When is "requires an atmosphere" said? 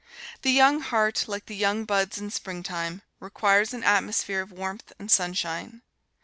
3.19-4.41